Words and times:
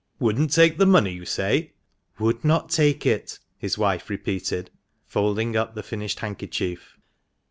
"Wouldn't 0.19 0.51
take 0.51 0.79
the 0.79 0.87
money, 0.87 1.11
you 1.11 1.25
say?"" 1.25 1.73
Would 2.19 2.43
not 2.43 2.71
take 2.71 3.05
it," 3.05 3.37
his 3.59 3.77
wife 3.77 4.09
repeated, 4.09 4.71
folding 5.05 5.55
up 5.55 5.75
the 5.75 5.83
finished 5.83 6.21
handkerchief. 6.21 6.97